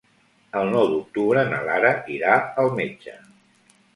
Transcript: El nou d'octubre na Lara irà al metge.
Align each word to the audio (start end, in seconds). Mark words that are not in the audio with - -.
El 0.61 0.71
nou 0.75 0.87
d'octubre 0.93 1.43
na 1.51 1.59
Lara 1.67 1.93
irà 2.15 2.33
al 2.65 2.73
metge. 2.83 3.17